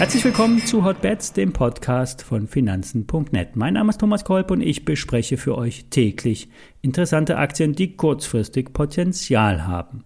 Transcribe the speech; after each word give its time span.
Herzlich 0.00 0.24
willkommen 0.24 0.64
zu 0.64 0.82
Hotbets, 0.82 1.34
dem 1.34 1.52
Podcast 1.52 2.22
von 2.22 2.48
Finanzen.net. 2.48 3.54
Mein 3.54 3.74
Name 3.74 3.90
ist 3.90 4.00
Thomas 4.00 4.24
Kolb 4.24 4.50
und 4.50 4.62
ich 4.62 4.86
bespreche 4.86 5.36
für 5.36 5.58
euch 5.58 5.90
täglich 5.90 6.48
interessante 6.80 7.36
Aktien, 7.36 7.74
die 7.74 7.96
kurzfristig 7.96 8.72
Potenzial 8.72 9.66
haben. 9.66 10.04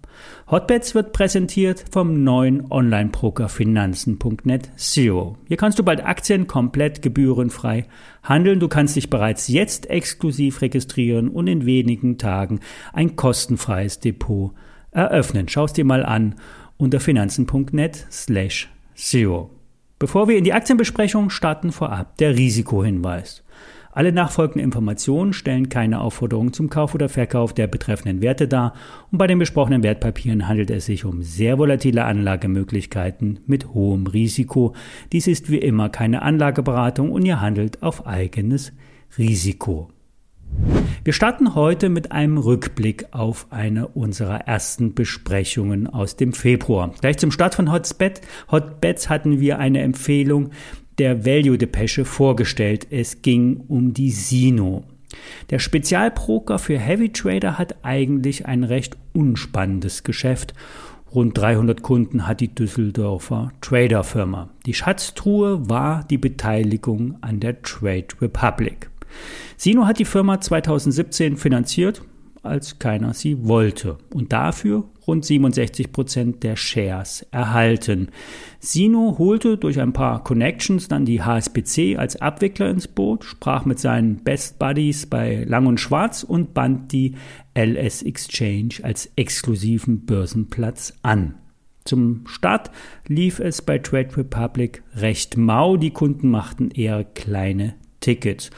Hotbets 0.50 0.96
wird 0.96 1.12
präsentiert 1.12 1.84
vom 1.92 2.24
neuen 2.24 2.72
Online-Broker 2.72 3.48
Finanzen.net 3.48 4.68
Zero. 4.74 5.38
Hier 5.46 5.56
kannst 5.56 5.78
du 5.78 5.84
bald 5.84 6.04
Aktien 6.04 6.48
komplett 6.48 7.00
gebührenfrei 7.00 7.86
handeln. 8.24 8.58
Du 8.58 8.66
kannst 8.66 8.96
dich 8.96 9.10
bereits 9.10 9.46
jetzt 9.46 9.88
exklusiv 9.88 10.60
registrieren 10.60 11.28
und 11.28 11.46
in 11.46 11.66
wenigen 11.66 12.18
Tagen 12.18 12.58
ein 12.92 13.14
kostenfreies 13.14 14.00
Depot 14.00 14.54
eröffnen. 14.94 15.48
Schau 15.48 15.66
es 15.66 15.74
dir 15.74 15.84
mal 15.84 16.04
an 16.04 16.36
unter 16.78 17.00
finanzen.net 17.00 18.06
slash 18.10 18.70
zero. 18.94 19.50
Bevor 19.98 20.28
wir 20.28 20.36
in 20.36 20.44
die 20.44 20.52
Aktienbesprechung 20.52 21.30
starten, 21.30 21.72
vorab 21.72 22.16
der 22.18 22.36
Risikohinweis. 22.36 23.44
Alle 23.94 24.10
nachfolgenden 24.10 24.64
Informationen 24.64 25.32
stellen 25.32 25.68
keine 25.68 26.00
Aufforderung 26.00 26.52
zum 26.52 26.68
Kauf 26.68 26.96
oder 26.96 27.08
Verkauf 27.08 27.52
der 27.52 27.68
betreffenden 27.68 28.22
Werte 28.22 28.48
dar 28.48 28.74
und 29.12 29.18
bei 29.18 29.28
den 29.28 29.38
besprochenen 29.38 29.84
Wertpapieren 29.84 30.48
handelt 30.48 30.70
es 30.70 30.86
sich 30.86 31.04
um 31.04 31.22
sehr 31.22 31.58
volatile 31.58 32.04
Anlagemöglichkeiten 32.04 33.38
mit 33.46 33.72
hohem 33.72 34.08
Risiko. 34.08 34.74
Dies 35.12 35.28
ist 35.28 35.48
wie 35.48 35.58
immer 35.58 35.90
keine 35.90 36.22
Anlageberatung 36.22 37.12
und 37.12 37.24
ihr 37.24 37.40
handelt 37.40 37.84
auf 37.84 38.04
eigenes 38.04 38.72
Risiko. 39.16 39.90
Wir 41.04 41.12
starten 41.12 41.54
heute 41.54 41.90
mit 41.90 42.12
einem 42.12 42.38
Rückblick 42.38 43.06
auf 43.10 43.46
eine 43.50 43.88
unserer 43.88 44.46
ersten 44.46 44.94
Besprechungen 44.94 45.86
aus 45.86 46.16
dem 46.16 46.32
Februar. 46.32 46.94
Gleich 46.98 47.18
zum 47.18 47.30
Start 47.30 47.54
von 47.54 47.70
Hotbet, 47.70 48.22
Hotbets 48.50 49.10
hatten 49.10 49.38
wir 49.38 49.58
eine 49.58 49.82
Empfehlung 49.82 50.50
der 50.96 51.26
Value 51.26 51.58
Depesche 51.58 52.06
vorgestellt. 52.06 52.86
Es 52.90 53.20
ging 53.20 53.64
um 53.68 53.92
die 53.92 54.10
Sino. 54.10 54.84
Der 55.50 55.58
Spezialbroker 55.58 56.58
für 56.58 56.78
Heavy 56.78 57.10
Trader 57.10 57.58
hat 57.58 57.84
eigentlich 57.84 58.46
ein 58.46 58.64
recht 58.64 58.96
unspannendes 59.12 60.04
Geschäft. 60.04 60.54
Rund 61.14 61.38
300 61.38 61.82
Kunden 61.82 62.26
hat 62.26 62.40
die 62.40 62.52
Düsseldorfer 62.52 63.52
Traderfirma. 63.60 64.48
Die 64.66 64.74
Schatztruhe 64.74 65.68
war 65.68 66.04
die 66.04 66.18
Beteiligung 66.18 67.18
an 67.20 67.38
der 67.38 67.62
Trade 67.62 68.08
Republic. 68.20 68.90
Sino 69.56 69.86
hat 69.86 69.98
die 69.98 70.04
Firma 70.04 70.40
2017 70.40 71.36
finanziert, 71.36 72.02
als 72.44 72.78
keiner 72.78 73.14
sie 73.14 73.46
wollte 73.46 73.98
und 74.12 74.32
dafür 74.32 74.84
rund 75.06 75.24
67 75.24 75.92
Prozent 75.92 76.42
der 76.42 76.56
Shares 76.56 77.26
erhalten. 77.30 78.08
Sino 78.58 79.16
holte 79.18 79.56
durch 79.56 79.80
ein 79.80 79.92
paar 79.92 80.22
Connections 80.24 80.88
dann 80.88 81.04
die 81.04 81.22
HSBC 81.22 81.96
als 81.96 82.20
Abwickler 82.20 82.70
ins 82.70 82.88
Boot, 82.88 83.24
sprach 83.24 83.64
mit 83.64 83.78
seinen 83.78 84.16
Best 84.16 84.58
Buddies 84.58 85.06
bei 85.06 85.44
Lang 85.44 85.66
und 85.66 85.80
Schwarz 85.80 86.22
und 86.22 86.54
band 86.54 86.92
die 86.92 87.14
LS 87.54 88.02
Exchange 88.02 88.74
als 88.82 89.10
exklusiven 89.16 90.04
Börsenplatz 90.04 90.94
an. 91.02 91.34
Zum 91.84 92.26
Start 92.26 92.70
lief 93.06 93.40
es 93.40 93.60
bei 93.60 93.78
Trade 93.78 94.16
Republic 94.16 94.82
recht 94.96 95.36
mau, 95.36 95.76
die 95.76 95.90
Kunden 95.90 96.30
machten 96.30 96.70
eher 96.70 97.04
kleine 97.04 97.74
Tickets. 98.04 98.50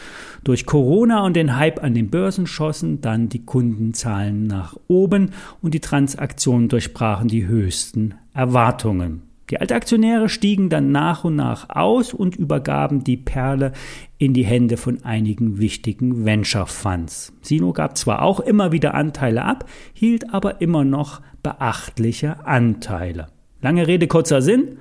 Durch 0.43 0.67
Corona 0.67 1.25
und 1.25 1.37
den 1.37 1.57
Hype 1.57 1.83
an 1.83 1.95
den 1.95 2.11
Börsen 2.11 2.47
schossen 2.47 3.01
dann 3.01 3.29
die 3.29 3.45
Kundenzahlen 3.45 4.47
nach 4.47 4.77
oben 4.89 5.31
und 5.63 5.73
die 5.73 5.81
Transaktionen 5.81 6.69
durchbrachen 6.69 7.29
die 7.29 7.47
höchsten 7.47 8.17
Erwartungen. 8.35 9.23
Die 9.51 9.61
Altaktionäre 9.61 10.29
stiegen 10.29 10.69
dann 10.69 10.91
nach 10.91 11.23
und 11.23 11.37
nach 11.37 11.71
aus 11.71 12.13
und 12.13 12.35
übergaben 12.35 13.05
die 13.05 13.17
Perle 13.17 13.73
in 14.19 14.35
die 14.35 14.45
Hände 14.45 14.77
von 14.77 15.05
einigen 15.05 15.59
wichtigen 15.61 16.25
Venture 16.25 16.67
Funds. 16.67 17.33
Sino 17.43 17.73
gab 17.73 17.97
zwar 17.97 18.23
auch 18.23 18.41
immer 18.41 18.73
wieder 18.73 18.95
Anteile 18.95 19.45
ab, 19.45 19.69
hielt 19.93 20.35
aber 20.35 20.61
immer 20.61 20.83
noch 20.85 21.21
beachtliche 21.45 22.45
Anteile. 22.45 23.29
Lange 23.63 23.87
Rede, 23.87 24.09
kurzer 24.09 24.43
Sinn. 24.43 24.79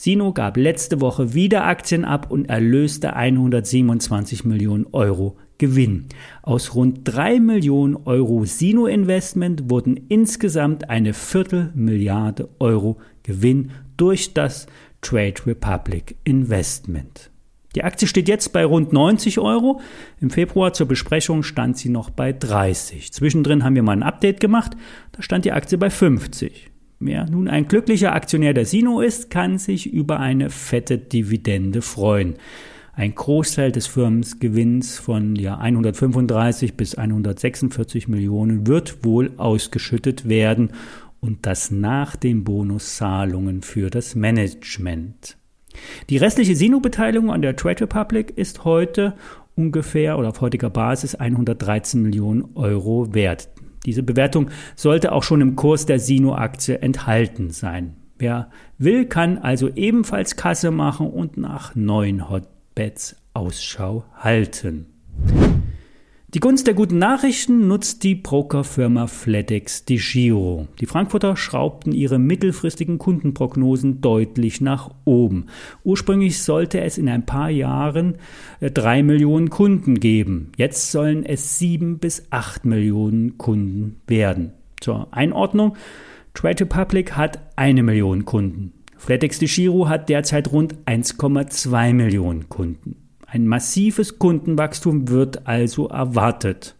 Sino 0.00 0.32
gab 0.32 0.56
letzte 0.56 1.00
Woche 1.00 1.34
wieder 1.34 1.64
Aktien 1.64 2.04
ab 2.04 2.30
und 2.30 2.48
erlöste 2.48 3.16
127 3.16 4.44
Millionen 4.44 4.86
Euro 4.92 5.36
Gewinn. 5.58 6.06
Aus 6.40 6.76
rund 6.76 7.00
3 7.02 7.40
Millionen 7.40 7.96
Euro 8.04 8.44
Sino-Investment 8.44 9.68
wurden 9.68 9.96
insgesamt 10.08 10.88
eine 10.88 11.14
Viertelmilliarde 11.14 12.48
Euro 12.60 12.98
Gewinn 13.24 13.72
durch 13.96 14.34
das 14.34 14.68
Trade 15.00 15.34
Republic 15.46 16.14
Investment. 16.22 17.32
Die 17.74 17.82
Aktie 17.82 18.06
steht 18.06 18.28
jetzt 18.28 18.52
bei 18.52 18.64
rund 18.64 18.92
90 18.92 19.40
Euro. 19.40 19.80
Im 20.20 20.30
Februar 20.30 20.72
zur 20.74 20.86
Besprechung 20.86 21.42
stand 21.42 21.76
sie 21.76 21.88
noch 21.88 22.10
bei 22.10 22.32
30. 22.32 23.12
Zwischendrin 23.12 23.64
haben 23.64 23.74
wir 23.74 23.82
mal 23.82 23.96
ein 23.96 24.04
Update 24.04 24.38
gemacht. 24.38 24.76
Da 25.10 25.22
stand 25.22 25.44
die 25.44 25.50
Aktie 25.50 25.76
bei 25.76 25.90
50. 25.90 26.70
Wer 27.00 27.30
nun 27.30 27.46
ein 27.46 27.68
glücklicher 27.68 28.12
Aktionär 28.12 28.54
der 28.54 28.66
Sino 28.66 29.00
ist, 29.00 29.30
kann 29.30 29.58
sich 29.58 29.92
über 29.92 30.18
eine 30.18 30.50
fette 30.50 30.98
Dividende 30.98 31.80
freuen. 31.80 32.34
Ein 32.92 33.14
Großteil 33.14 33.70
des 33.70 33.86
Firmensgewinns 33.86 34.98
von 34.98 35.36
ja, 35.36 35.58
135 35.58 36.76
bis 36.76 36.96
146 36.96 38.08
Millionen 38.08 38.66
wird 38.66 39.04
wohl 39.04 39.30
ausgeschüttet 39.36 40.28
werden 40.28 40.70
und 41.20 41.46
das 41.46 41.70
nach 41.70 42.16
den 42.16 42.42
Bonuszahlungen 42.42 43.62
für 43.62 43.90
das 43.90 44.16
Management. 44.16 45.36
Die 46.10 46.16
restliche 46.16 46.56
Sino-Beteiligung 46.56 47.30
an 47.30 47.42
der 47.42 47.54
Trade 47.54 47.82
Republic 47.82 48.36
ist 48.36 48.64
heute 48.64 49.14
ungefähr 49.54 50.18
oder 50.18 50.30
auf 50.30 50.40
heutiger 50.40 50.70
Basis 50.70 51.14
113 51.14 52.02
Millionen 52.02 52.56
Euro 52.56 53.14
wert. 53.14 53.48
Diese 53.86 54.02
Bewertung 54.02 54.50
sollte 54.76 55.12
auch 55.12 55.22
schon 55.22 55.40
im 55.40 55.56
Kurs 55.56 55.86
der 55.86 55.98
Sino-Aktie 55.98 56.78
enthalten 56.78 57.50
sein. 57.50 57.96
Wer 58.18 58.50
will, 58.78 59.06
kann 59.06 59.38
also 59.38 59.68
ebenfalls 59.74 60.36
Kasse 60.36 60.70
machen 60.70 61.08
und 61.08 61.36
nach 61.36 61.74
neuen 61.74 62.28
Hotbeds 62.28 63.16
Ausschau 63.32 64.04
halten. 64.16 64.86
Die 66.34 66.40
Gunst 66.40 66.66
der 66.66 66.74
guten 66.74 66.98
Nachrichten 66.98 67.68
nutzt 67.68 68.04
die 68.04 68.14
Brokerfirma 68.14 69.06
FedEx 69.06 69.86
DeGiro. 69.86 70.68
Die 70.78 70.84
Frankfurter 70.84 71.38
schraubten 71.38 71.92
ihre 71.92 72.18
mittelfristigen 72.18 72.98
Kundenprognosen 72.98 74.02
deutlich 74.02 74.60
nach 74.60 74.90
oben. 75.06 75.46
Ursprünglich 75.84 76.42
sollte 76.42 76.82
es 76.82 76.98
in 76.98 77.08
ein 77.08 77.24
paar 77.24 77.48
Jahren 77.48 78.18
äh, 78.60 78.70
drei 78.70 79.02
Millionen 79.02 79.48
Kunden 79.48 80.00
geben. 80.00 80.52
Jetzt 80.58 80.92
sollen 80.92 81.24
es 81.24 81.58
sieben 81.58 81.98
bis 81.98 82.26
acht 82.28 82.66
Millionen 82.66 83.38
Kunden 83.38 84.02
werden. 84.06 84.52
Zur 84.82 85.08
Einordnung. 85.12 85.78
Trade 86.34 86.64
Republic 86.64 87.16
hat 87.16 87.38
eine 87.56 87.82
Million 87.82 88.26
Kunden. 88.26 88.74
FedEx 88.98 89.38
DeGiro 89.38 89.88
hat 89.88 90.10
derzeit 90.10 90.52
rund 90.52 90.74
1,2 90.84 91.94
Millionen 91.94 92.50
Kunden. 92.50 93.07
Ein 93.30 93.46
massives 93.46 94.18
Kundenwachstum 94.18 95.08
wird 95.08 95.46
also 95.46 95.88
erwartet. 95.88 96.76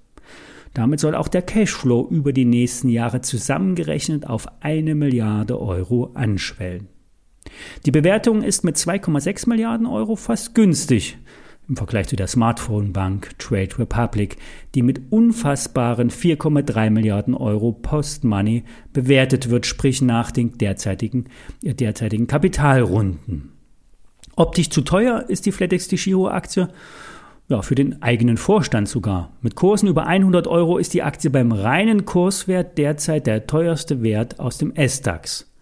Damit 0.72 0.98
soll 0.98 1.14
auch 1.14 1.28
der 1.28 1.42
Cashflow 1.42 2.08
über 2.10 2.32
die 2.32 2.46
nächsten 2.46 2.88
Jahre 2.88 3.20
zusammengerechnet 3.20 4.26
auf 4.26 4.46
eine 4.60 4.94
Milliarde 4.94 5.60
Euro 5.60 6.12
anschwellen. 6.14 6.88
Die 7.84 7.90
Bewertung 7.90 8.42
ist 8.42 8.64
mit 8.64 8.76
2,6 8.76 9.46
Milliarden 9.46 9.86
Euro 9.86 10.16
fast 10.16 10.54
günstig 10.54 11.18
im 11.68 11.76
Vergleich 11.76 12.08
zu 12.08 12.16
der 12.16 12.28
Smartphone-Bank 12.28 13.38
Trade 13.38 13.78
Republic, 13.78 14.38
die 14.74 14.80
mit 14.80 15.02
unfassbaren 15.10 16.10
4,3 16.10 16.88
Milliarden 16.88 17.34
Euro 17.34 17.72
Post-Money 17.72 18.64
bewertet 18.94 19.50
wird, 19.50 19.66
sprich 19.66 20.00
nach 20.00 20.30
den 20.30 20.56
derzeitigen, 20.56 21.26
derzeitigen 21.62 22.26
Kapitalrunden. 22.26 23.57
Optisch 24.38 24.70
zu 24.70 24.82
teuer 24.82 25.24
ist 25.26 25.46
die 25.46 25.52
FlatEx 25.52 25.88
Giro 25.88 26.28
Aktie. 26.28 26.68
Ja, 27.48 27.60
für 27.62 27.74
den 27.74 28.02
eigenen 28.02 28.36
Vorstand 28.36 28.88
sogar. 28.88 29.32
Mit 29.40 29.56
Kursen 29.56 29.88
über 29.88 30.06
100 30.06 30.46
Euro 30.46 30.78
ist 30.78 30.94
die 30.94 31.02
Aktie 31.02 31.28
beim 31.28 31.50
reinen 31.50 32.04
Kurswert 32.04 32.78
derzeit 32.78 33.26
der 33.26 33.48
teuerste 33.48 34.00
Wert 34.00 34.38
aus 34.38 34.56
dem 34.56 34.72
S-DAX. 34.76 35.52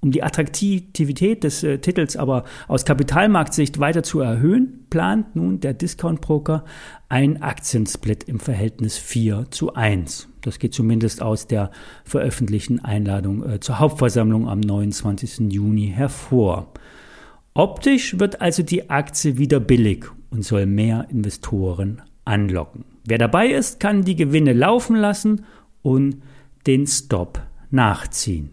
Um 0.00 0.12
die 0.12 0.22
Attraktivität 0.22 1.44
des 1.44 1.62
äh, 1.62 1.76
Titels 1.76 2.16
aber 2.16 2.44
aus 2.68 2.86
Kapitalmarktsicht 2.86 3.78
weiter 3.78 4.02
zu 4.02 4.20
erhöhen, 4.20 4.86
plant 4.88 5.36
nun 5.36 5.60
der 5.60 5.74
Discount-Broker 5.74 6.64
ein 7.10 7.42
Aktiensplit 7.42 8.24
im 8.24 8.40
Verhältnis 8.40 8.96
4 8.96 9.48
zu 9.50 9.74
1. 9.74 10.28
Das 10.40 10.58
geht 10.58 10.72
zumindest 10.72 11.20
aus 11.20 11.48
der 11.48 11.70
veröffentlichten 12.04 12.82
Einladung 12.82 13.46
äh, 13.46 13.60
zur 13.60 13.78
Hauptversammlung 13.78 14.48
am 14.48 14.60
29. 14.60 15.52
Juni 15.52 15.92
hervor. 15.94 16.72
Optisch 17.54 18.18
wird 18.18 18.40
also 18.40 18.62
die 18.62 18.88
Aktie 18.88 19.36
wieder 19.36 19.60
billig 19.60 20.06
und 20.30 20.42
soll 20.42 20.64
mehr 20.64 21.06
Investoren 21.10 22.00
anlocken. 22.24 22.86
Wer 23.04 23.18
dabei 23.18 23.48
ist, 23.48 23.78
kann 23.78 24.02
die 24.02 24.16
Gewinne 24.16 24.54
laufen 24.54 24.96
lassen 24.96 25.44
und 25.82 26.22
den 26.66 26.86
Stop 26.86 27.42
nachziehen. 27.70 28.50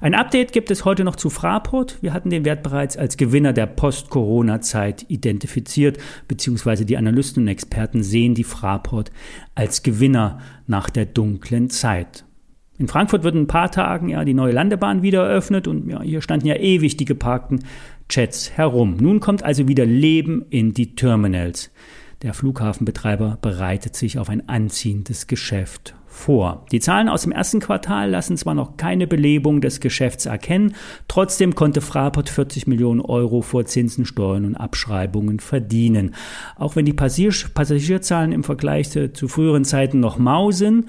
Ein 0.00 0.14
Update 0.14 0.52
gibt 0.52 0.72
es 0.72 0.84
heute 0.84 1.04
noch 1.04 1.14
zu 1.14 1.30
Fraport. 1.30 1.98
Wir 2.02 2.12
hatten 2.12 2.30
den 2.30 2.44
Wert 2.44 2.64
bereits 2.64 2.96
als 2.96 3.16
Gewinner 3.16 3.52
der 3.52 3.66
Post-Corona-Zeit 3.66 5.06
identifiziert, 5.08 5.98
beziehungsweise 6.26 6.84
die 6.84 6.96
Analysten 6.96 7.44
und 7.44 7.48
Experten 7.48 8.02
sehen 8.02 8.34
die 8.34 8.44
Fraport 8.44 9.12
als 9.54 9.84
Gewinner 9.84 10.40
nach 10.66 10.90
der 10.90 11.06
dunklen 11.06 11.70
Zeit. 11.70 12.24
In 12.78 12.86
Frankfurt 12.86 13.24
wird 13.24 13.34
in 13.34 13.42
ein 13.42 13.46
paar 13.48 13.72
Tagen 13.72 14.08
ja 14.08 14.24
die 14.24 14.34
neue 14.34 14.52
Landebahn 14.52 15.02
wieder 15.02 15.26
eröffnet 15.26 15.66
und 15.66 15.90
ja, 15.90 16.00
hier 16.00 16.22
standen 16.22 16.46
ja 16.46 16.54
ewig 16.54 16.96
die 16.96 17.04
geparkten 17.04 17.64
Jets 18.08 18.52
herum. 18.52 18.96
Nun 19.00 19.18
kommt 19.18 19.42
also 19.42 19.66
wieder 19.66 19.84
Leben 19.84 20.44
in 20.48 20.72
die 20.74 20.94
Terminals. 20.94 21.72
Der 22.22 22.34
Flughafenbetreiber 22.34 23.38
bereitet 23.42 23.96
sich 23.96 24.18
auf 24.18 24.28
ein 24.28 24.48
anziehendes 24.48 25.26
Geschäft 25.26 25.94
vor. 26.06 26.66
Die 26.72 26.80
Zahlen 26.80 27.08
aus 27.08 27.22
dem 27.22 27.32
ersten 27.32 27.60
Quartal 27.60 28.10
lassen 28.10 28.36
zwar 28.36 28.54
noch 28.54 28.76
keine 28.76 29.06
Belebung 29.06 29.60
des 29.60 29.80
Geschäfts 29.80 30.26
erkennen, 30.26 30.74
trotzdem 31.06 31.54
konnte 31.54 31.80
Fraport 31.80 32.28
40 32.28 32.66
Millionen 32.66 33.00
Euro 33.00 33.42
vor 33.42 33.66
Zinsen, 33.66 34.04
Steuern 34.04 34.44
und 34.44 34.56
Abschreibungen 34.56 35.38
verdienen. 35.38 36.14
Auch 36.56 36.76
wenn 36.76 36.86
die 36.86 36.92
Passagierzahlen 36.92 38.32
im 38.32 38.42
Vergleich 38.42 38.90
zu 38.90 39.28
früheren 39.28 39.64
Zeiten 39.64 40.00
noch 40.00 40.18
mau 40.18 40.50
sind, 40.50 40.86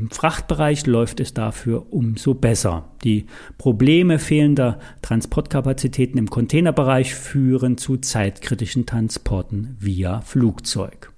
im 0.00 0.10
Frachtbereich 0.10 0.86
läuft 0.86 1.20
es 1.20 1.34
dafür 1.34 1.92
umso 1.92 2.32
besser. 2.32 2.88
Die 3.04 3.26
Probleme 3.58 4.18
fehlender 4.18 4.78
Transportkapazitäten 5.02 6.16
im 6.16 6.30
Containerbereich 6.30 7.14
führen 7.14 7.76
zu 7.76 7.98
zeitkritischen 7.98 8.86
Transporten 8.86 9.76
via 9.78 10.22
Flugzeug. 10.22 11.12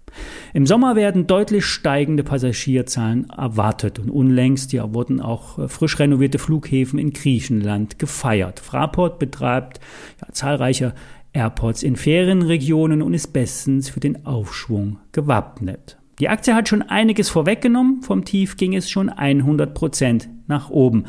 Im 0.53 0.67
Sommer 0.67 0.97
werden 0.97 1.29
deutlich 1.29 1.65
steigende 1.65 2.25
Passagierzahlen 2.25 3.31
erwartet 3.31 4.01
und 4.01 4.11
unlängst 4.11 4.73
ja, 4.73 4.93
wurden 4.93 5.21
auch 5.21 5.71
frisch 5.71 6.01
renovierte 6.01 6.41
Flughäfen 6.41 6.99
in 6.99 7.13
Griechenland 7.13 8.01
gefeiert. 8.01 8.59
Fraport 8.59 9.21
betreibt 9.21 9.79
ja, 10.21 10.33
zahlreiche 10.33 10.93
Airports 11.33 11.85
in 11.85 11.95
Ferienregionen 11.95 13.01
und 13.01 13.15
ist 13.15 13.33
bestens 13.33 13.91
für 13.91 14.01
den 14.01 14.27
Aufschwung 14.27 14.99
gewappnet. 15.13 16.02
Die 16.19 16.29
Aktie 16.29 16.55
hat 16.55 16.69
schon 16.69 16.83
einiges 16.83 17.31
vorweggenommen. 17.31 18.03
Vom 18.03 18.25
Tief 18.25 18.57
ging 18.57 18.75
es 18.75 18.91
schon 18.91 19.09
100 19.09 19.75
Prozent 19.75 20.29
nach 20.47 20.71
oben. 20.71 21.05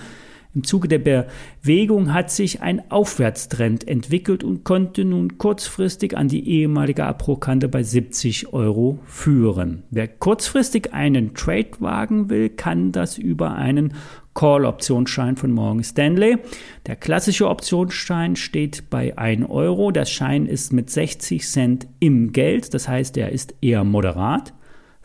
Im 0.55 0.63
Zuge 0.63 0.87
der 0.87 0.99
Bewegung 0.99 2.13
hat 2.13 2.29
sich 2.29 2.61
ein 2.61 2.91
Aufwärtstrend 2.91 3.87
entwickelt 3.87 4.43
und 4.43 4.63
konnte 4.63 5.03
nun 5.03 5.39
kurzfristig 5.39 6.15
an 6.15 6.27
die 6.27 6.47
ehemalige 6.47 7.05
Abbruchkante 7.05 7.67
bei 7.67 7.81
70 7.81 8.53
Euro 8.53 8.99
führen. 9.03 9.81
Wer 9.89 10.07
kurzfristig 10.07 10.93
einen 10.93 11.33
Trade 11.33 11.71
wagen 11.79 12.29
will, 12.29 12.49
kann 12.49 12.91
das 12.91 13.17
über 13.17 13.55
einen 13.55 13.95
Call-Optionsschein 14.35 15.37
von 15.37 15.51
Morgan 15.51 15.83
Stanley. 15.83 16.37
Der 16.85 16.97
klassische 16.97 17.49
Optionsschein 17.49 18.35
steht 18.35 18.91
bei 18.91 19.17
1 19.17 19.49
Euro. 19.49 19.89
Der 19.89 20.05
Schein 20.05 20.45
ist 20.45 20.71
mit 20.71 20.91
60 20.91 21.47
Cent 21.47 21.87
im 21.99 22.31
Geld, 22.31 22.75
das 22.75 22.87
heißt, 22.87 23.17
er 23.17 23.31
ist 23.31 23.55
eher 23.61 23.83
moderat. 23.83 24.53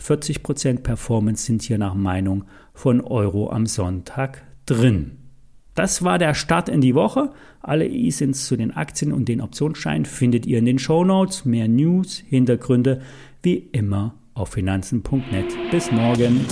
40% 0.01 0.83
Performance 0.83 1.45
sind 1.45 1.63
hier 1.63 1.79
nach 1.79 1.95
Meinung 1.95 2.45
von 2.73 3.01
Euro 3.01 3.51
am 3.51 3.67
Sonntag 3.67 4.45
drin. 4.67 5.19
Das 5.75 6.03
war 6.03 6.19
der 6.19 6.35
Start 6.35 6.69
in 6.69 6.81
die 6.81 6.95
Woche. 6.95 7.31
Alle 7.61 7.87
E-Sins 7.87 8.47
zu 8.47 8.57
den 8.57 8.73
Aktien 8.73 9.13
und 9.13 9.29
den 9.29 9.41
Optionsscheinen 9.41 10.07
findet 10.07 10.45
ihr 10.47 10.59
in 10.59 10.65
den 10.65 10.79
Show 10.79 11.05
Notes. 11.05 11.45
Mehr 11.45 11.69
News, 11.69 12.19
Hintergründe 12.27 13.01
wie 13.43 13.57
immer 13.57 14.15
auf 14.35 14.51
finanzen.net. 14.51 15.57
Bis 15.71 15.91
morgen. 15.93 16.45